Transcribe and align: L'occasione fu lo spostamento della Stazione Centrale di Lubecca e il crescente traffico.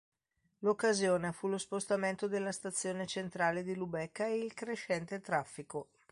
L'occasione 0.61 1.31
fu 1.31 1.47
lo 1.47 1.59
spostamento 1.59 2.27
della 2.27 2.51
Stazione 2.51 3.05
Centrale 3.05 3.61
di 3.61 3.75
Lubecca 3.75 4.25
e 4.25 4.37
il 4.39 4.51
crescente 4.55 5.21
traffico. 5.21 5.89